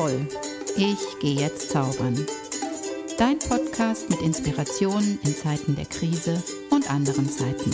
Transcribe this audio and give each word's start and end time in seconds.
voll. 0.00 0.26
Ich 0.76 1.18
gehe 1.20 1.38
jetzt 1.38 1.72
zaubern. 1.72 2.16
Dein 3.18 3.38
Podcast 3.38 4.08
mit 4.08 4.22
Inspirationen 4.22 5.20
in 5.22 5.34
Zeiten 5.34 5.76
der 5.76 5.84
Krise 5.84 6.42
und 6.70 6.90
anderen 6.90 7.28
Zeiten. 7.28 7.70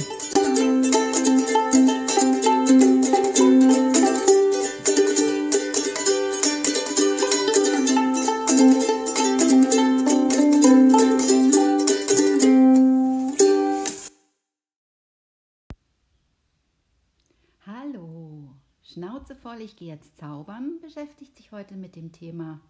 Schnauze 19.47 19.59
voll, 19.59 19.65
ich 19.65 19.77
gehe 19.77 19.95
jetzt 19.95 20.17
zaubern, 20.17 20.81
beschäftigt 20.81 21.37
sich 21.37 21.53
heute 21.53 21.77
mit 21.77 21.95
dem 21.95 22.11
Thema 22.11 22.61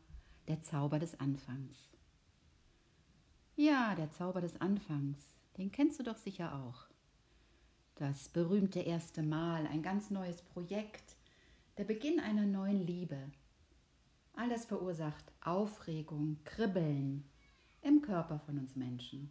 der 0.47 0.61
Zauber 0.61 0.99
des 0.99 1.19
Anfangs. 1.19 1.75
Ja, 3.57 3.95
der 3.95 4.11
Zauber 4.11 4.43
des 4.43 4.61
Anfangs, 4.61 5.16
den 5.57 5.73
kennst 5.73 5.99
du 5.99 6.02
doch 6.05 6.19
sicher 6.19 6.55
auch. 6.55 6.85
Das 7.95 8.29
berühmte 8.29 8.80
erste 8.80 9.23
Mal, 9.23 9.66
ein 9.66 9.83
ganz 9.83 10.11
neues 10.11 10.43
Projekt, 10.43 11.16
der 11.79 11.85
Beginn 11.85 12.21
einer 12.21 12.45
neuen 12.45 12.87
Liebe. 12.87 13.30
All 14.35 14.51
das 14.51 14.66
verursacht 14.66 15.33
Aufregung, 15.43 16.37
Kribbeln 16.45 17.24
im 17.80 18.02
Körper 18.02 18.38
von 18.41 18.59
uns 18.59 18.77
Menschen. 18.77 19.30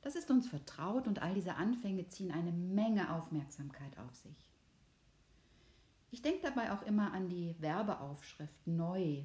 Das 0.00 0.16
ist 0.16 0.30
uns 0.30 0.48
vertraut 0.48 1.06
und 1.06 1.20
all 1.20 1.34
diese 1.34 1.56
Anfänge 1.56 2.08
ziehen 2.08 2.30
eine 2.30 2.52
Menge 2.52 3.12
Aufmerksamkeit 3.12 3.98
auf 3.98 4.14
sich. 4.14 4.55
Ich 6.10 6.22
denke 6.22 6.42
dabei 6.42 6.72
auch 6.72 6.82
immer 6.82 7.12
an 7.12 7.28
die 7.28 7.54
Werbeaufschrift 7.60 8.66
neu, 8.66 9.24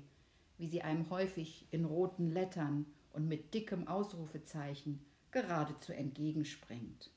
wie 0.58 0.68
sie 0.68 0.82
einem 0.82 1.10
häufig 1.10 1.68
in 1.72 1.86
roten 1.86 2.30
Lettern 2.30 2.86
und 3.14 3.28
mit 3.28 3.54
dickem 3.54 3.88
Ausrufezeichen 3.88 5.04
geradezu 5.32 5.94
entgegenspringt. 5.94 7.12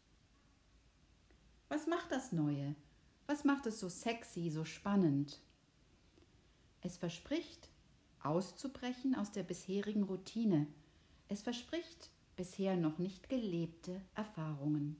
Was 1.68 1.86
macht 1.86 2.10
das 2.12 2.32
Neue? 2.32 2.74
Was 3.26 3.44
macht 3.44 3.66
es 3.66 3.80
so 3.80 3.88
sexy, 3.88 4.50
so 4.50 4.64
spannend? 4.64 5.40
Es 6.82 6.96
verspricht, 6.98 7.70
auszubrechen 8.22 9.14
aus 9.14 9.32
der 9.32 9.42
bisherigen 9.42 10.02
Routine. 10.02 10.66
Es 11.28 11.42
verspricht, 11.42 12.10
bisher 12.36 12.76
noch 12.76 12.98
nicht 12.98 13.28
gelebte 13.28 14.00
Erfahrungen. 14.14 14.96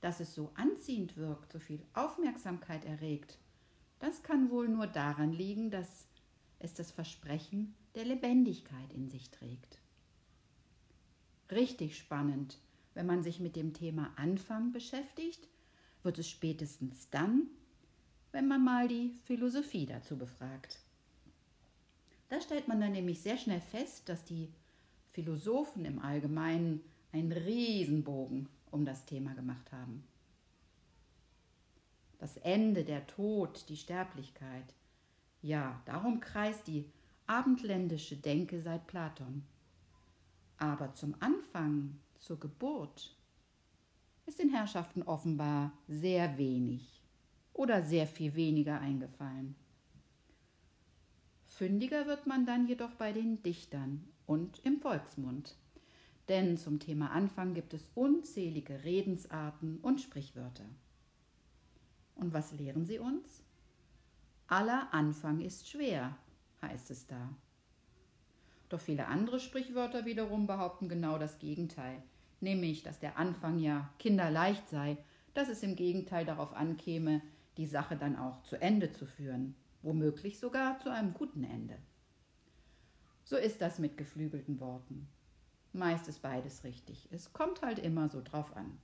Dass 0.00 0.20
es 0.20 0.34
so 0.34 0.50
anziehend 0.54 1.16
wirkt, 1.16 1.52
so 1.52 1.58
viel 1.58 1.82
Aufmerksamkeit 1.92 2.84
erregt, 2.84 3.38
das 3.98 4.22
kann 4.22 4.50
wohl 4.50 4.68
nur 4.68 4.86
daran 4.86 5.32
liegen, 5.32 5.70
dass 5.70 6.06
es 6.58 6.74
das 6.74 6.90
Versprechen 6.90 7.74
der 7.94 8.04
Lebendigkeit 8.04 8.92
in 8.94 9.08
sich 9.08 9.30
trägt. 9.30 9.78
Richtig 11.50 11.98
spannend, 11.98 12.58
wenn 12.94 13.06
man 13.06 13.22
sich 13.22 13.40
mit 13.40 13.56
dem 13.56 13.74
Thema 13.74 14.12
Anfang 14.16 14.72
beschäftigt, 14.72 15.48
wird 16.02 16.18
es 16.18 16.28
spätestens 16.28 17.10
dann, 17.10 17.48
wenn 18.32 18.48
man 18.48 18.64
mal 18.64 18.88
die 18.88 19.12
Philosophie 19.24 19.86
dazu 19.86 20.16
befragt. 20.16 20.78
Da 22.28 22.40
stellt 22.40 22.68
man 22.68 22.80
dann 22.80 22.92
nämlich 22.92 23.20
sehr 23.20 23.36
schnell 23.36 23.60
fest, 23.60 24.08
dass 24.08 24.24
die 24.24 24.48
Philosophen 25.12 25.84
im 25.84 25.98
Allgemeinen 25.98 26.80
einen 27.12 27.32
Riesenbogen 27.32 28.48
um 28.70 28.84
das 28.84 29.04
Thema 29.04 29.34
gemacht 29.34 29.72
haben. 29.72 30.04
Das 32.18 32.36
Ende, 32.38 32.84
der 32.84 33.06
Tod, 33.06 33.68
die 33.68 33.76
Sterblichkeit. 33.76 34.74
Ja, 35.42 35.80
darum 35.86 36.20
kreist 36.20 36.66
die 36.66 36.84
abendländische 37.26 38.16
Denke 38.16 38.60
seit 38.60 38.86
Platon. 38.86 39.44
Aber 40.58 40.92
zum 40.92 41.14
Anfang, 41.20 41.98
zur 42.18 42.38
Geburt, 42.38 43.16
ist 44.26 44.38
den 44.38 44.50
Herrschaften 44.50 45.02
offenbar 45.02 45.72
sehr 45.88 46.36
wenig 46.36 47.02
oder 47.54 47.82
sehr 47.82 48.06
viel 48.06 48.34
weniger 48.34 48.80
eingefallen. 48.80 49.54
Fündiger 51.46 52.06
wird 52.06 52.26
man 52.26 52.46
dann 52.46 52.66
jedoch 52.66 52.92
bei 52.92 53.12
den 53.12 53.42
Dichtern 53.42 54.06
und 54.26 54.60
im 54.64 54.80
Volksmund. 54.80 55.56
Denn 56.30 56.56
zum 56.56 56.78
Thema 56.78 57.10
Anfang 57.10 57.54
gibt 57.54 57.74
es 57.74 57.90
unzählige 57.96 58.84
Redensarten 58.84 59.78
und 59.78 60.00
Sprichwörter. 60.00 60.64
Und 62.14 62.32
was 62.32 62.52
lehren 62.52 62.86
sie 62.86 63.00
uns? 63.00 63.42
Aller 64.46 64.94
Anfang 64.94 65.40
ist 65.40 65.68
schwer, 65.68 66.16
heißt 66.62 66.92
es 66.92 67.08
da. 67.08 67.34
Doch 68.68 68.78
viele 68.78 69.08
andere 69.08 69.40
Sprichwörter 69.40 70.04
wiederum 70.04 70.46
behaupten 70.46 70.88
genau 70.88 71.18
das 71.18 71.40
Gegenteil, 71.40 72.00
nämlich, 72.40 72.84
dass 72.84 73.00
der 73.00 73.18
Anfang 73.18 73.58
ja 73.58 73.92
kinderleicht 73.98 74.68
sei, 74.68 74.98
dass 75.34 75.48
es 75.48 75.64
im 75.64 75.74
Gegenteil 75.74 76.24
darauf 76.24 76.54
ankäme, 76.54 77.22
die 77.56 77.66
Sache 77.66 77.96
dann 77.96 78.14
auch 78.14 78.40
zu 78.44 78.54
Ende 78.54 78.92
zu 78.92 79.04
führen, 79.04 79.56
womöglich 79.82 80.38
sogar 80.38 80.78
zu 80.78 80.92
einem 80.92 81.12
guten 81.12 81.42
Ende. 81.42 81.76
So 83.24 83.36
ist 83.36 83.60
das 83.60 83.80
mit 83.80 83.96
geflügelten 83.96 84.60
Worten. 84.60 85.08
Meist 85.72 86.08
ist 86.08 86.22
beides 86.22 86.64
richtig. 86.64 87.08
Es 87.10 87.32
kommt 87.32 87.62
halt 87.62 87.78
immer 87.78 88.08
so 88.08 88.20
drauf 88.22 88.56
an. 88.56 88.78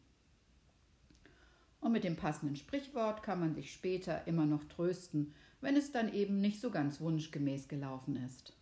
Und 1.80 1.92
mit 1.92 2.04
dem 2.04 2.16
passenden 2.16 2.56
Sprichwort 2.56 3.22
kann 3.22 3.40
man 3.40 3.54
sich 3.54 3.72
später 3.72 4.26
immer 4.26 4.46
noch 4.46 4.64
trösten, 4.64 5.34
wenn 5.60 5.76
es 5.76 5.92
dann 5.92 6.12
eben 6.12 6.40
nicht 6.40 6.60
so 6.60 6.70
ganz 6.70 7.00
wunschgemäß 7.00 7.68
gelaufen 7.68 8.16
ist. 8.16 8.54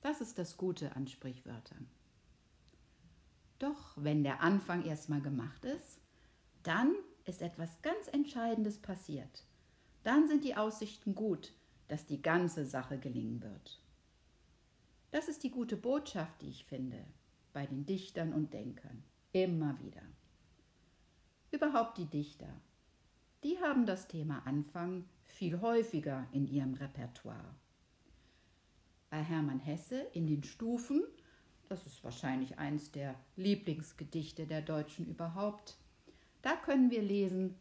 Das 0.00 0.20
ist 0.20 0.38
das 0.38 0.56
Gute 0.56 0.96
an 0.96 1.06
Sprichwörtern. 1.06 1.88
Doch 3.58 3.92
wenn 3.96 4.24
der 4.24 4.40
Anfang 4.40 4.84
erstmal 4.84 5.20
gemacht 5.20 5.64
ist, 5.64 6.00
dann 6.64 6.94
ist 7.24 7.42
etwas 7.42 7.80
ganz 7.82 8.08
Entscheidendes 8.08 8.78
passiert. 8.78 9.44
Dann 10.02 10.26
sind 10.26 10.44
die 10.44 10.56
Aussichten 10.56 11.14
gut, 11.14 11.52
dass 11.86 12.06
die 12.06 12.20
ganze 12.20 12.64
Sache 12.66 12.98
gelingen 12.98 13.40
wird. 13.42 13.80
Das 15.12 15.28
ist 15.28 15.44
die 15.44 15.50
gute 15.50 15.76
Botschaft, 15.76 16.42
die 16.42 16.48
ich 16.48 16.64
finde, 16.64 17.04
bei 17.52 17.66
den 17.66 17.86
Dichtern 17.86 18.32
und 18.32 18.52
Denkern. 18.52 19.02
Immer 19.32 19.78
wieder. 19.80 20.02
Überhaupt 21.50 21.98
die 21.98 22.06
Dichter. 22.06 22.48
Die 23.44 23.58
haben 23.60 23.86
das 23.86 24.08
Thema 24.08 24.42
Anfang 24.46 25.04
viel 25.24 25.60
häufiger 25.60 26.26
in 26.32 26.46
ihrem 26.46 26.74
Repertoire. 26.74 27.54
Bei 29.10 29.22
Hermann 29.22 29.58
Hesse 29.60 30.00
in 30.14 30.26
den 30.26 30.42
Stufen, 30.44 31.02
das 31.68 31.86
ist 31.86 32.02
wahrscheinlich 32.04 32.58
eins 32.58 32.92
der 32.92 33.14
Lieblingsgedichte 33.36 34.46
der 34.46 34.62
Deutschen 34.62 35.06
überhaupt, 35.06 35.76
da 36.42 36.56
können 36.56 36.90
wir 36.90 37.02
lesen, 37.02 37.56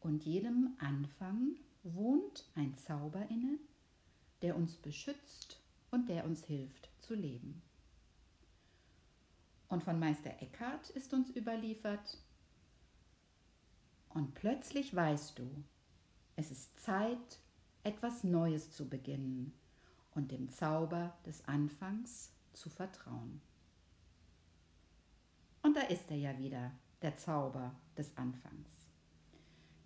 und 0.00 0.24
jedem 0.24 0.76
Anfang 0.78 1.56
wohnt 1.82 2.48
ein 2.54 2.76
Zauber 2.76 3.26
inne, 3.28 3.58
der 4.42 4.56
uns 4.56 4.76
beschützt 4.76 5.60
und 5.90 6.08
der 6.08 6.24
uns 6.24 6.44
hilft 6.44 6.90
zu 7.00 7.14
leben. 7.14 7.62
Und 9.68 9.82
von 9.82 9.98
Meister 9.98 10.30
Eckhart 10.40 10.90
ist 10.90 11.12
uns 11.12 11.30
überliefert, 11.30 12.18
und 14.10 14.34
plötzlich 14.34 14.96
weißt 14.96 15.38
du, 15.38 15.64
es 16.36 16.50
ist 16.50 16.80
Zeit, 16.80 17.38
etwas 17.84 18.24
Neues 18.24 18.70
zu 18.70 18.88
beginnen 18.88 19.52
und 20.14 20.30
dem 20.30 20.48
Zauber 20.48 21.14
des 21.26 21.46
Anfangs 21.46 22.32
zu 22.54 22.70
vertrauen. 22.70 23.42
Und 25.62 25.76
da 25.76 25.82
ist 25.82 26.10
er 26.10 26.16
ja 26.16 26.38
wieder, 26.38 26.72
der 27.02 27.16
Zauber 27.16 27.74
des 27.98 28.16
Anfangs. 28.16 28.70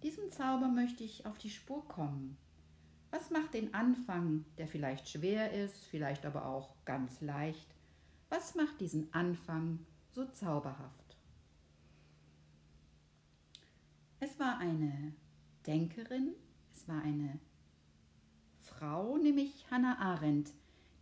Diesem 0.04 0.30
Zauber 0.30 0.68
möchte 0.68 1.02
ich 1.02 1.26
auf 1.26 1.36
die 1.38 1.50
Spur 1.50 1.84
kommen 1.88 2.36
was 3.10 3.30
macht 3.30 3.54
den 3.54 3.74
Anfang, 3.74 4.44
der 4.56 4.68
vielleicht 4.68 5.08
schwer 5.08 5.52
ist, 5.52 5.84
vielleicht 5.86 6.24
aber 6.24 6.46
auch 6.46 6.76
ganz 6.84 7.20
leicht? 7.20 7.74
Was 8.30 8.54
macht 8.54 8.80
diesen 8.80 9.12
Anfang 9.12 9.80
so 10.12 10.24
zauberhaft? 10.24 11.16
Es 14.20 14.38
war 14.38 14.58
eine 14.58 15.12
Denkerin, 15.66 16.34
es 16.72 16.86
war 16.86 17.02
eine 17.02 17.40
Frau, 18.60 19.18
nämlich 19.18 19.68
Hannah 19.70 19.98
Arendt, 19.98 20.52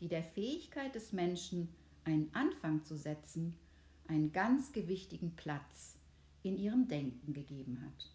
die 0.01 0.09
der 0.09 0.23
Fähigkeit 0.23 0.95
des 0.95 1.13
Menschen, 1.13 1.69
einen 2.05 2.35
Anfang 2.35 2.85
zu 2.85 2.97
setzen, 2.97 3.55
einen 4.07 4.33
ganz 4.33 4.73
gewichtigen 4.73 5.37
Platz 5.37 5.99
in 6.43 6.57
ihrem 6.57 6.89
Denken 6.89 7.35
gegeben 7.35 7.83
hat. 7.85 8.11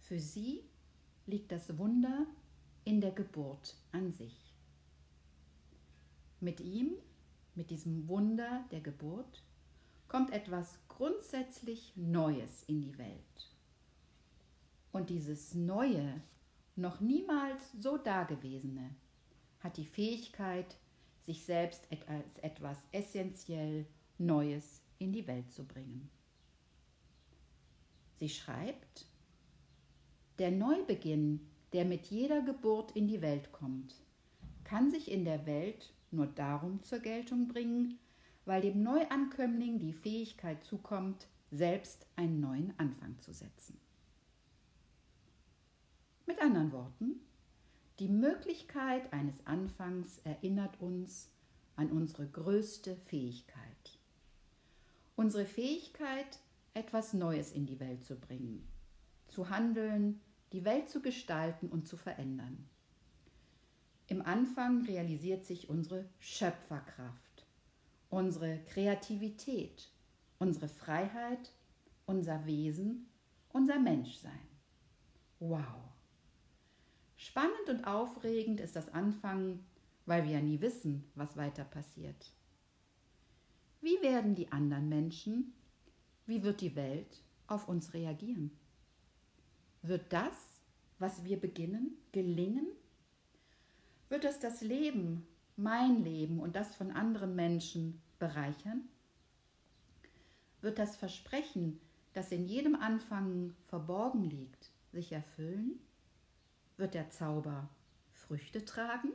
Für 0.00 0.20
sie 0.20 0.62
liegt 1.26 1.50
das 1.50 1.78
Wunder 1.78 2.26
in 2.84 3.00
der 3.00 3.12
Geburt 3.12 3.74
an 3.92 4.12
sich. 4.12 4.54
Mit 6.40 6.60
ihm, 6.60 6.92
mit 7.56 7.70
diesem 7.70 8.08
Wunder 8.08 8.64
der 8.70 8.80
Geburt, 8.80 9.42
kommt 10.08 10.32
etwas 10.32 10.78
grundsätzlich 10.88 11.92
Neues 11.96 12.62
in 12.64 12.80
die 12.80 12.96
Welt. 12.98 13.52
Und 14.92 15.10
dieses 15.10 15.54
Neue 15.54 16.22
noch 16.76 17.00
niemals 17.00 17.72
so 17.80 17.96
Dagewesene, 17.96 18.94
hat 19.60 19.78
die 19.78 19.86
Fähigkeit, 19.86 20.76
sich 21.22 21.44
selbst 21.44 21.88
als 22.06 22.38
etwas 22.38 22.78
essentiell 22.92 23.86
Neues 24.18 24.82
in 24.98 25.12
die 25.12 25.26
Welt 25.26 25.50
zu 25.50 25.64
bringen. 25.64 26.08
Sie 28.18 28.28
schreibt, 28.28 29.06
der 30.38 30.50
Neubeginn, 30.50 31.40
der 31.72 31.84
mit 31.84 32.06
jeder 32.06 32.42
Geburt 32.42 32.92
in 32.92 33.08
die 33.08 33.22
Welt 33.22 33.50
kommt, 33.52 33.94
kann 34.64 34.90
sich 34.90 35.10
in 35.10 35.24
der 35.24 35.46
Welt 35.46 35.92
nur 36.10 36.26
darum 36.26 36.82
zur 36.82 36.98
Geltung 37.00 37.48
bringen, 37.48 37.98
weil 38.44 38.62
dem 38.62 38.82
Neuankömmling 38.82 39.78
die 39.78 39.92
Fähigkeit 39.92 40.62
zukommt, 40.64 41.26
selbst 41.50 42.06
einen 42.16 42.40
neuen 42.40 42.72
Anfang 42.78 43.18
zu 43.20 43.32
setzen. 43.32 43.78
Mit 46.26 46.40
anderen 46.40 46.72
Worten, 46.72 47.20
die 47.98 48.08
Möglichkeit 48.08 49.12
eines 49.12 49.46
Anfangs 49.46 50.18
erinnert 50.24 50.80
uns 50.80 51.30
an 51.76 51.90
unsere 51.90 52.26
größte 52.26 52.96
Fähigkeit. 52.96 53.98
Unsere 55.14 55.46
Fähigkeit, 55.46 56.40
etwas 56.74 57.14
Neues 57.14 57.52
in 57.52 57.64
die 57.64 57.80
Welt 57.80 58.04
zu 58.04 58.16
bringen, 58.16 58.66
zu 59.28 59.48
handeln, 59.48 60.20
die 60.52 60.64
Welt 60.64 60.88
zu 60.88 61.00
gestalten 61.00 61.68
und 61.68 61.86
zu 61.86 61.96
verändern. 61.96 62.68
Im 64.08 64.22
Anfang 64.22 64.84
realisiert 64.84 65.44
sich 65.44 65.68
unsere 65.68 66.08
Schöpferkraft, 66.20 67.46
unsere 68.08 68.60
Kreativität, 68.66 69.90
unsere 70.38 70.68
Freiheit, 70.68 71.52
unser 72.06 72.46
Wesen, 72.46 73.08
unser 73.52 73.80
Menschsein. 73.80 74.48
Wow! 75.40 75.90
Spannend 77.16 77.68
und 77.68 77.84
aufregend 77.84 78.60
ist 78.60 78.76
das 78.76 78.92
Anfangen, 78.94 79.66
weil 80.04 80.24
wir 80.24 80.32
ja 80.32 80.40
nie 80.40 80.60
wissen, 80.60 81.10
was 81.16 81.36
weiter 81.36 81.64
passiert. 81.64 82.32
Wie 83.80 84.00
werden 84.02 84.36
die 84.36 84.52
anderen 84.52 84.88
Menschen, 84.88 85.52
wie 86.26 86.44
wird 86.44 86.60
die 86.60 86.76
Welt 86.76 87.22
auf 87.48 87.68
uns 87.68 87.92
reagieren? 87.92 88.52
Wird 89.82 90.12
das, 90.12 90.60
was 90.98 91.24
wir 91.24 91.40
beginnen, 91.40 91.96
gelingen? 92.12 92.68
Wird 94.08 94.24
es 94.24 94.38
das 94.38 94.60
Leben, 94.60 95.26
mein 95.56 96.04
Leben 96.04 96.38
und 96.40 96.54
das 96.54 96.74
von 96.76 96.90
anderen 96.92 97.34
Menschen 97.34 98.00
bereichern? 98.18 98.88
Wird 100.60 100.78
das 100.78 100.96
Versprechen, 100.96 101.80
das 102.12 102.32
in 102.32 102.46
jedem 102.46 102.76
Anfang 102.76 103.54
verborgen 103.66 104.24
liegt, 104.24 104.70
sich 104.92 105.12
erfüllen? 105.12 105.80
Wird 106.76 106.94
der 106.94 107.10
Zauber 107.10 107.68
Früchte 108.12 108.64
tragen? 108.64 109.12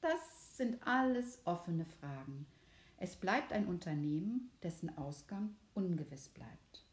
Das 0.00 0.56
sind 0.56 0.86
alles 0.86 1.40
offene 1.44 1.84
Fragen. 1.84 2.46
Es 2.98 3.16
bleibt 3.16 3.52
ein 3.52 3.66
Unternehmen, 3.66 4.50
dessen 4.62 4.96
Ausgang 4.96 5.56
ungewiss 5.74 6.28
bleibt. 6.28 6.84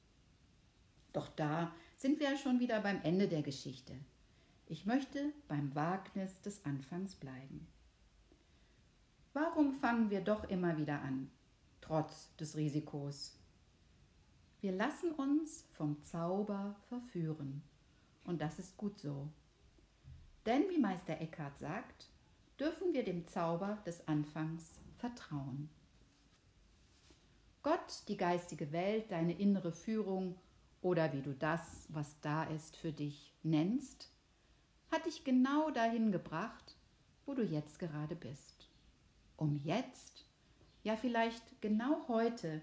Doch 1.13 1.29
da 1.29 1.73
sind 1.97 2.19
wir 2.19 2.31
ja 2.31 2.37
schon 2.37 2.59
wieder 2.59 2.81
beim 2.81 3.01
Ende 3.03 3.27
der 3.27 3.43
Geschichte. 3.43 3.93
Ich 4.71 4.85
möchte 4.85 5.33
beim 5.49 5.75
Wagnis 5.75 6.39
des 6.43 6.63
Anfangs 6.63 7.15
bleiben. 7.15 7.67
Warum 9.33 9.73
fangen 9.73 10.09
wir 10.09 10.21
doch 10.21 10.45
immer 10.45 10.77
wieder 10.77 11.01
an, 11.01 11.29
trotz 11.81 12.33
des 12.37 12.55
Risikos? 12.55 13.37
Wir 14.61 14.71
lassen 14.71 15.11
uns 15.11 15.65
vom 15.73 16.01
Zauber 16.03 16.77
verführen. 16.87 17.61
Und 18.23 18.41
das 18.41 18.59
ist 18.59 18.77
gut 18.77 18.97
so. 18.97 19.27
Denn 20.45 20.69
wie 20.69 20.79
Meister 20.79 21.19
Eckhart 21.19 21.57
sagt, 21.57 22.09
dürfen 22.57 22.93
wir 22.93 23.03
dem 23.03 23.27
Zauber 23.27 23.77
des 23.85 24.07
Anfangs 24.07 24.79
vertrauen. 24.99 25.69
Gott, 27.61 28.03
die 28.07 28.15
geistige 28.15 28.71
Welt, 28.71 29.11
deine 29.11 29.37
innere 29.37 29.73
Führung 29.73 30.37
oder 30.81 31.11
wie 31.11 31.21
du 31.21 31.33
das, 31.33 31.87
was 31.89 32.21
da 32.21 32.45
ist, 32.45 32.77
für 32.77 32.93
dich 32.93 33.33
nennst, 33.43 34.10
hat 34.91 35.05
dich 35.05 35.23
genau 35.23 35.71
dahin 35.71 36.11
gebracht, 36.11 36.75
wo 37.25 37.33
du 37.33 37.43
jetzt 37.43 37.79
gerade 37.79 38.15
bist. 38.15 38.69
Um 39.37 39.55
jetzt, 39.63 40.25
ja 40.83 40.97
vielleicht 40.97 41.61
genau 41.61 42.07
heute, 42.09 42.61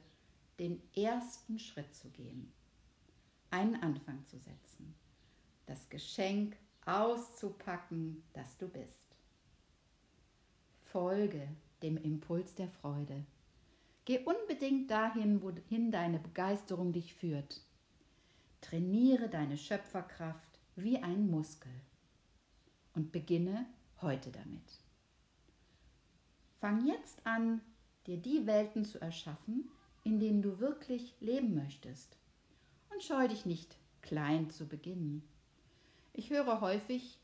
den 0.58 0.82
ersten 0.94 1.58
Schritt 1.58 1.94
zu 1.94 2.10
gehen, 2.10 2.52
einen 3.50 3.76
Anfang 3.76 4.24
zu 4.26 4.38
setzen, 4.38 4.94
das 5.66 5.88
Geschenk 5.88 6.56
auszupacken, 6.84 8.22
das 8.34 8.58
du 8.58 8.68
bist. 8.68 9.16
Folge 10.82 11.48
dem 11.82 11.96
Impuls 11.96 12.54
der 12.54 12.68
Freude. 12.68 13.24
Geh 14.04 14.18
unbedingt 14.24 14.90
dahin, 14.90 15.42
wohin 15.42 15.92
deine 15.92 16.18
Begeisterung 16.18 16.92
dich 16.92 17.14
führt. 17.14 17.62
Trainiere 18.60 19.28
deine 19.28 19.56
Schöpferkraft 19.56 20.58
wie 20.76 20.98
ein 20.98 21.30
Muskel 21.30 21.70
und 22.98 23.12
beginne 23.12 23.64
heute 24.02 24.32
damit. 24.32 24.82
Fang 26.60 26.84
jetzt 26.84 27.24
an, 27.24 27.60
dir 28.08 28.16
die 28.16 28.44
Welten 28.44 28.84
zu 28.84 29.00
erschaffen, 29.00 29.70
in 30.02 30.18
denen 30.18 30.42
du 30.42 30.58
wirklich 30.58 31.14
leben 31.20 31.54
möchtest. 31.54 32.16
Und 32.92 33.04
scheu 33.04 33.28
dich 33.28 33.46
nicht, 33.46 33.76
klein 34.02 34.50
zu 34.50 34.66
beginnen. 34.66 35.22
Ich 36.12 36.30
höre 36.30 36.60
häufig, 36.60 37.20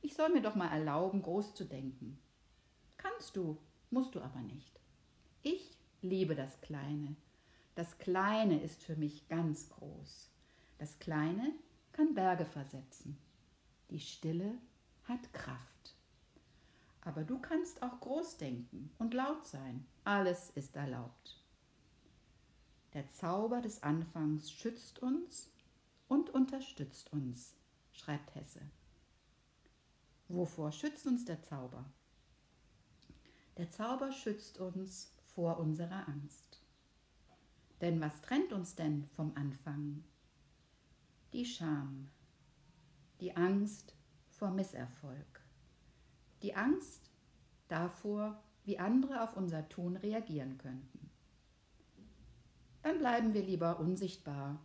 ich 0.00 0.14
soll 0.14 0.28
mir 0.28 0.42
doch 0.42 0.54
mal 0.54 0.68
erlauben, 0.68 1.22
groß 1.22 1.54
zu 1.54 1.64
denken. 1.64 2.16
Kannst 2.96 3.34
du, 3.34 3.58
musst 3.90 4.14
du 4.14 4.20
aber 4.20 4.42
nicht. 4.42 4.78
Ich 5.42 5.76
liebe 6.02 6.36
das 6.36 6.60
Kleine. 6.60 7.16
Das 7.74 7.98
Kleine 7.98 8.62
ist 8.62 8.80
für 8.84 8.94
mich 8.94 9.26
ganz 9.26 9.70
groß. 9.70 10.30
Das 10.78 11.00
Kleine 11.00 11.52
kann 11.90 12.14
Berge 12.14 12.44
versetzen. 12.44 13.18
Die 13.90 13.98
Stille 14.00 14.54
hat 15.08 15.32
Kraft. 15.32 15.94
Aber 17.02 17.24
du 17.24 17.38
kannst 17.38 17.82
auch 17.82 18.00
groß 18.00 18.38
denken 18.38 18.90
und 18.98 19.14
laut 19.14 19.46
sein. 19.46 19.86
Alles 20.04 20.50
ist 20.50 20.74
erlaubt. 20.76 21.42
Der 22.94 23.08
Zauber 23.08 23.60
des 23.60 23.82
Anfangs 23.82 24.50
schützt 24.50 25.00
uns 25.00 25.50
und 26.08 26.30
unterstützt 26.30 27.12
uns 27.12 27.54
schreibt 27.96 28.34
Hesse. 28.34 28.60
Wovor 30.28 30.72
schützt 30.72 31.06
uns 31.06 31.24
der 31.24 31.42
Zauber? 31.42 31.84
Der 33.56 33.70
Zauber 33.70 34.12
schützt 34.12 34.58
uns 34.58 35.12
vor 35.34 35.58
unserer 35.58 36.08
Angst. 36.08 36.60
Denn 37.80 38.00
was 38.00 38.20
trennt 38.22 38.52
uns 38.52 38.74
denn 38.74 39.08
vom 39.14 39.34
Anfang? 39.36 40.04
Die 41.32 41.44
Scham, 41.44 42.08
die 43.20 43.36
Angst 43.36 43.95
vor 44.36 44.50
Misserfolg, 44.50 45.40
die 46.42 46.54
Angst 46.54 47.10
davor, 47.68 48.42
wie 48.64 48.78
andere 48.78 49.22
auf 49.22 49.36
unser 49.36 49.68
Tun 49.68 49.96
reagieren 49.96 50.58
könnten. 50.58 51.10
Dann 52.82 52.98
bleiben 52.98 53.34
wir 53.34 53.42
lieber 53.42 53.80
unsichtbar, 53.80 54.60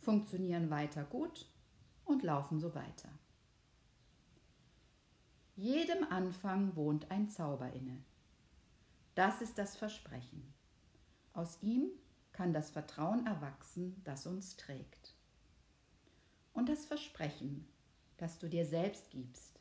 funktionieren 0.00 0.70
weiter 0.70 1.04
gut 1.04 1.46
und 2.04 2.22
laufen 2.22 2.58
so 2.58 2.74
weiter. 2.74 3.08
Jedem 5.56 6.04
Anfang 6.10 6.74
wohnt 6.74 7.10
ein 7.10 7.28
Zauber 7.28 7.72
inne. 7.72 8.02
Das 9.14 9.40
ist 9.40 9.58
das 9.58 9.76
Versprechen. 9.76 10.52
Aus 11.32 11.62
ihm 11.62 11.90
kann 12.32 12.52
das 12.52 12.70
Vertrauen 12.70 13.26
erwachsen, 13.26 14.00
das 14.04 14.26
uns 14.26 14.56
trägt. 14.56 15.14
Und 16.52 16.68
das 16.68 16.84
Versprechen, 16.84 17.68
das 18.24 18.38
du 18.38 18.48
dir 18.48 18.64
selbst 18.64 19.10
gibst, 19.10 19.60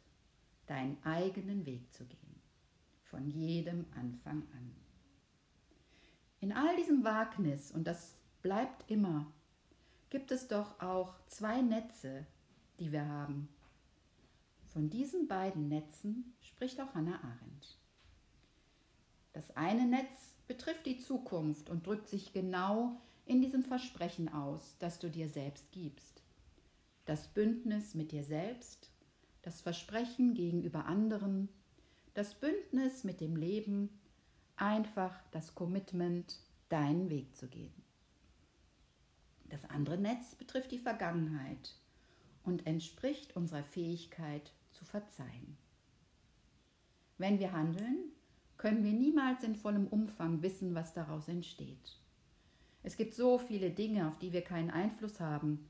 deinen 0.68 0.98
eigenen 1.04 1.66
Weg 1.66 1.92
zu 1.92 2.06
gehen, 2.06 2.42
von 3.04 3.30
jedem 3.30 3.86
Anfang 3.94 4.42
an. 4.54 4.74
In 6.40 6.54
all 6.54 6.74
diesem 6.78 7.04
Wagnis, 7.04 7.72
und 7.72 7.86
das 7.86 8.16
bleibt 8.42 8.90
immer, 8.90 9.30
gibt 10.10 10.32
es 10.32 10.48
doch 10.48 10.80
auch 10.80 11.14
zwei 11.28 11.62
Netze, 11.62 12.26
die 12.80 12.94
wir 12.94 13.06
haben. 13.06 13.50
Von 14.70 14.90
diesen 14.90 15.28
beiden 15.28 15.68
Netzen 15.68 16.34
spricht 16.40 16.80
auch 16.80 16.94
Hannah 16.94 17.22
Arendt. 17.22 17.78
Das 19.34 19.58
eine 19.58 19.86
Netz 19.86 20.36
betrifft 20.48 20.86
die 20.86 21.00
Zukunft 21.00 21.70
und 21.70 21.86
drückt 21.86 22.08
sich 22.08 22.32
genau 22.32 23.02
in 23.26 23.42
diesem 23.42 23.64
Versprechen 23.64 24.34
aus, 24.34 24.78
das 24.80 25.00
du 25.00 25.10
dir 25.10 25.28
selbst 25.28 25.70
gibst. 25.74 26.13
Das 27.06 27.28
Bündnis 27.28 27.96
mit 27.96 28.12
dir 28.12 28.24
selbst, 28.24 28.92
das 29.42 29.62
Versprechen 29.62 30.34
gegenüber 30.34 30.86
anderen, 30.86 31.50
das 32.14 32.36
Bündnis 32.36 33.04
mit 33.04 33.20
dem 33.20 33.36
Leben, 33.36 33.90
einfach 34.56 35.14
das 35.32 35.56
Commitment, 35.56 36.40
deinen 36.70 37.10
Weg 37.10 37.36
zu 37.36 37.48
gehen. 37.48 37.74
Das 39.50 39.70
andere 39.70 39.98
Netz 39.98 40.36
betrifft 40.36 40.72
die 40.72 40.80
Vergangenheit 40.80 41.76
und 42.44 42.66
entspricht 42.66 43.36
unserer 43.36 43.64
Fähigkeit 43.64 44.52
zu 44.72 44.86
verzeihen. 44.86 45.58
Wenn 47.18 47.40
wir 47.40 47.52
handeln, 47.54 48.12
können 48.58 48.84
wir 48.84 48.94
niemals 48.94 49.44
in 49.44 49.56
vollem 49.56 49.88
Umfang 49.88 50.42
wissen, 50.42 50.74
was 50.74 50.94
daraus 50.94 51.28
entsteht. 51.28 52.00
Es 52.82 52.98
gibt 52.98 53.14
so 53.14 53.38
viele 53.38 53.72
Dinge, 53.72 54.08
auf 54.08 54.18
die 54.18 54.34
wir 54.34 54.42
keinen 54.42 54.72
Einfluss 54.72 55.20
haben. 55.20 55.70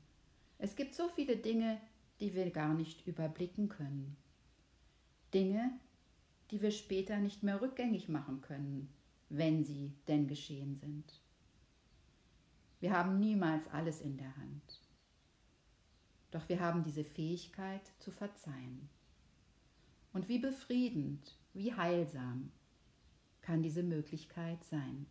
Es 0.58 0.76
gibt 0.76 0.94
so 0.94 1.08
viele 1.08 1.36
Dinge, 1.36 1.80
die 2.20 2.34
wir 2.34 2.50
gar 2.50 2.74
nicht 2.74 3.06
überblicken 3.06 3.68
können. 3.68 4.16
Dinge, 5.32 5.78
die 6.50 6.62
wir 6.62 6.70
später 6.70 7.18
nicht 7.18 7.42
mehr 7.42 7.60
rückgängig 7.60 8.08
machen 8.08 8.40
können, 8.40 8.88
wenn 9.28 9.64
sie 9.64 9.92
denn 10.06 10.28
geschehen 10.28 10.76
sind. 10.76 11.20
Wir 12.80 12.92
haben 12.92 13.18
niemals 13.18 13.66
alles 13.68 14.00
in 14.00 14.16
der 14.16 14.36
Hand. 14.36 14.80
Doch 16.30 16.48
wir 16.48 16.60
haben 16.60 16.82
diese 16.82 17.04
Fähigkeit 17.04 17.82
zu 17.98 18.10
verzeihen. 18.10 18.88
Und 20.12 20.28
wie 20.28 20.38
befriedend, 20.38 21.36
wie 21.52 21.74
heilsam 21.74 22.52
kann 23.40 23.62
diese 23.62 23.82
Möglichkeit 23.82 24.62
sein, 24.64 25.06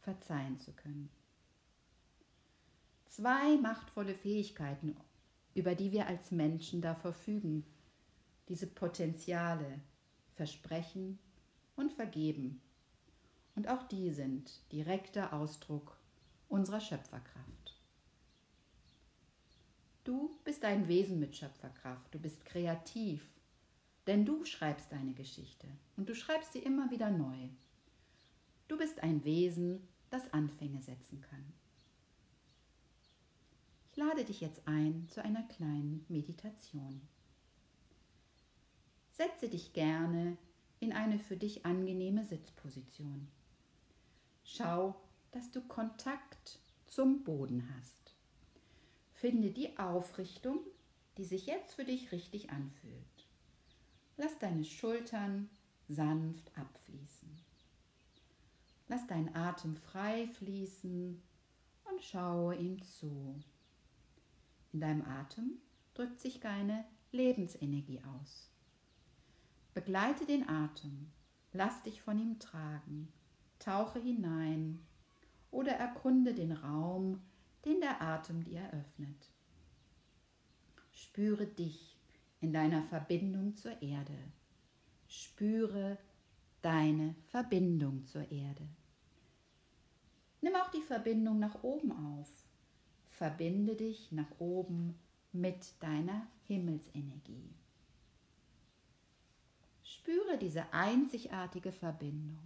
verzeihen 0.00 0.58
zu 0.58 0.72
können. 0.72 1.10
Zwei 3.20 3.58
machtvolle 3.58 4.14
Fähigkeiten, 4.14 4.96
über 5.52 5.74
die 5.74 5.92
wir 5.92 6.06
als 6.06 6.30
Menschen 6.30 6.80
da 6.80 6.94
verfügen, 6.94 7.66
diese 8.48 8.66
Potenziale 8.66 9.78
versprechen 10.36 11.18
und 11.76 11.92
vergeben. 11.92 12.62
Und 13.56 13.68
auch 13.68 13.82
die 13.88 14.10
sind 14.10 14.50
direkter 14.72 15.34
Ausdruck 15.34 15.98
unserer 16.48 16.80
Schöpferkraft. 16.80 17.78
Du 20.02 20.30
bist 20.44 20.64
ein 20.64 20.88
Wesen 20.88 21.20
mit 21.20 21.36
Schöpferkraft, 21.36 22.14
du 22.14 22.18
bist 22.18 22.46
kreativ, 22.46 23.22
denn 24.06 24.24
du 24.24 24.46
schreibst 24.46 24.90
deine 24.92 25.12
Geschichte 25.12 25.66
und 25.98 26.08
du 26.08 26.14
schreibst 26.14 26.54
sie 26.54 26.60
immer 26.60 26.90
wieder 26.90 27.10
neu. 27.10 27.50
Du 28.66 28.78
bist 28.78 29.02
ein 29.02 29.22
Wesen, 29.24 29.86
das 30.08 30.32
Anfänge 30.32 30.80
setzen 30.80 31.20
kann. 31.20 31.52
Ich 33.90 33.96
lade 33.96 34.24
dich 34.24 34.40
jetzt 34.40 34.66
ein 34.66 35.08
zu 35.08 35.22
einer 35.22 35.42
kleinen 35.42 36.04
Meditation. 36.08 37.00
Setze 39.10 39.48
dich 39.48 39.72
gerne 39.72 40.36
in 40.78 40.92
eine 40.92 41.18
für 41.18 41.36
dich 41.36 41.66
angenehme 41.66 42.24
Sitzposition. 42.24 43.28
Schau, 44.44 44.94
dass 45.32 45.50
du 45.50 45.60
Kontakt 45.62 46.60
zum 46.86 47.24
Boden 47.24 47.68
hast. 47.76 48.14
Finde 49.12 49.50
die 49.50 49.76
Aufrichtung, 49.76 50.60
die 51.18 51.24
sich 51.24 51.46
jetzt 51.46 51.74
für 51.74 51.84
dich 51.84 52.12
richtig 52.12 52.50
anfühlt. 52.50 53.28
Lass 54.16 54.38
deine 54.38 54.64
Schultern 54.64 55.50
sanft 55.88 56.56
abfließen. 56.56 57.38
Lass 58.88 59.06
deinen 59.08 59.34
Atem 59.34 59.76
frei 59.76 60.26
fließen 60.28 61.20
und 61.90 62.02
schaue 62.02 62.56
ihm 62.56 62.82
zu. 62.82 63.38
In 64.72 64.80
deinem 64.80 65.04
Atem 65.04 65.58
drückt 65.94 66.20
sich 66.20 66.40
deine 66.40 66.84
Lebensenergie 67.12 68.00
aus. 68.16 68.50
Begleite 69.74 70.26
den 70.26 70.48
Atem, 70.48 71.10
lass 71.52 71.82
dich 71.82 72.02
von 72.02 72.18
ihm 72.18 72.38
tragen, 72.38 73.12
tauche 73.58 73.98
hinein 74.00 74.80
oder 75.50 75.72
erkunde 75.72 76.34
den 76.34 76.52
Raum, 76.52 77.20
den 77.64 77.80
der 77.80 78.00
Atem 78.00 78.44
dir 78.44 78.60
eröffnet. 78.60 79.30
Spüre 80.92 81.46
dich 81.46 81.98
in 82.40 82.52
deiner 82.52 82.82
Verbindung 82.84 83.56
zur 83.56 83.80
Erde. 83.82 84.16
Spüre 85.08 85.98
deine 86.62 87.14
Verbindung 87.28 88.04
zur 88.06 88.30
Erde. 88.30 88.68
Nimm 90.40 90.54
auch 90.54 90.70
die 90.70 90.82
Verbindung 90.82 91.38
nach 91.38 91.62
oben 91.62 91.92
auf. 91.92 92.39
Verbinde 93.20 93.76
dich 93.76 94.10
nach 94.12 94.30
oben 94.38 94.98
mit 95.30 95.74
deiner 95.80 96.26
Himmelsenergie. 96.46 97.50
Spüre 99.82 100.38
diese 100.38 100.72
einzigartige 100.72 101.70
Verbindung, 101.70 102.40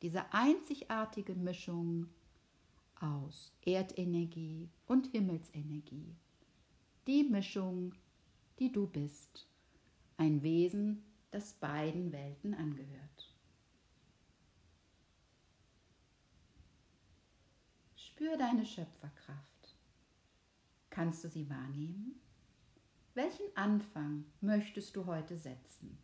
diese 0.00 0.32
einzigartige 0.32 1.34
Mischung 1.34 2.06
aus 3.00 3.50
Erdenergie 3.62 4.68
und 4.86 5.08
Himmelsenergie. 5.08 6.14
Die 7.08 7.24
Mischung, 7.24 7.92
die 8.60 8.70
du 8.70 8.86
bist. 8.86 9.48
Ein 10.18 10.40
Wesen, 10.44 11.02
das 11.32 11.54
beiden 11.54 12.12
Welten 12.12 12.54
angehört. 12.54 13.34
Spür 17.96 18.36
deine 18.36 18.64
Schöpferkraft. 18.64 19.51
Kannst 20.92 21.24
du 21.24 21.28
sie 21.28 21.48
wahrnehmen? 21.48 22.20
Welchen 23.14 23.46
Anfang 23.54 24.26
möchtest 24.42 24.94
du 24.94 25.06
heute 25.06 25.38
setzen? 25.38 25.96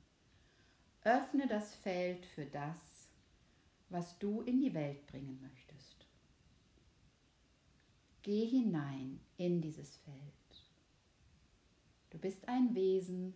Öffne 1.04 1.46
das 1.46 1.74
Feld 1.74 2.24
für 2.24 2.46
das, 2.46 3.10
was 3.90 4.18
du 4.18 4.40
in 4.40 4.62
die 4.62 4.72
Welt 4.72 5.06
bringen 5.06 5.42
möchtest. 5.42 6.06
Geh 8.22 8.46
hinein 8.46 9.20
in 9.36 9.60
dieses 9.60 9.98
Feld. 9.98 10.16
Du 12.08 12.18
bist 12.18 12.48
ein 12.48 12.74
Wesen, 12.74 13.34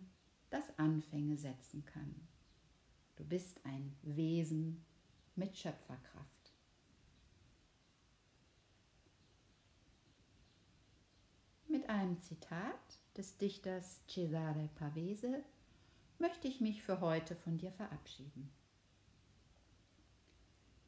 das 0.49 0.79
Anfänge 0.79 1.37
setzen 1.37 1.85
kann. 1.85 2.15
Du 3.15 3.23
bist 3.23 3.63
ein 3.63 3.95
Wesen 4.01 4.83
mit 5.35 5.55
Schöpferkraft. 5.55 6.33
Mit 11.67 11.82
einem 11.93 12.21
Zitat 12.21 12.99
des 13.15 13.37
Dichters 13.37 14.01
Cesare 14.07 14.69
Pavese 14.75 15.43
möchte 16.19 16.47
ich 16.47 16.59
mich 16.59 16.81
für 16.81 16.99
heute 16.99 17.35
von 17.35 17.57
dir 17.57 17.71
verabschieden. 17.71 18.49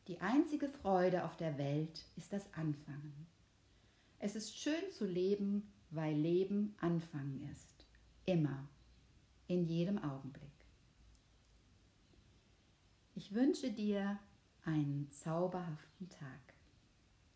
Die 0.08 0.20
einzige 0.20 0.68
Freude 0.68 1.24
auf 1.24 1.36
der 1.38 1.58
Welt 1.58 2.06
ist 2.16 2.34
das 2.34 2.52
Anfangen. 2.54 3.28
Es 4.20 4.36
ist 4.36 4.58
schön 4.58 4.92
zu 4.92 5.06
leben, 5.06 5.72
weil 5.92 6.16
Leben 6.16 6.76
Anfangen 6.80 7.48
ist. 7.52 7.86
Immer. 8.26 8.68
In 9.48 9.66
jedem 9.66 10.04
Augenblick. 10.04 10.50
Ich 13.14 13.34
wünsche 13.34 13.72
dir 13.72 14.20
einen 14.64 15.10
zauberhaften 15.12 16.10
Tag. 16.10 16.54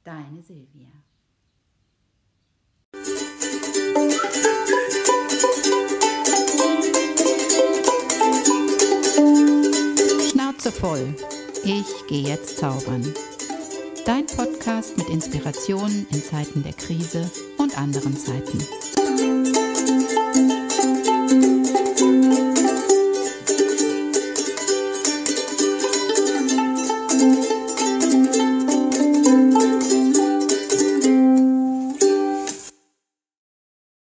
Deine 0.04 0.42
Silvia. 0.42 0.92
Voll. 10.79 11.13
Ich 11.65 12.07
gehe 12.07 12.27
jetzt 12.27 12.57
zaubern. 12.57 13.13
Dein 14.05 14.25
Podcast 14.25 14.98
mit 14.98 15.09
Inspirationen 15.09 16.07
in 16.12 16.24
Zeiten 16.24 16.63
der 16.63 16.74
Krise 16.74 17.29
und 17.57 17.77
anderen 17.77 18.15
Zeiten. 18.15 18.59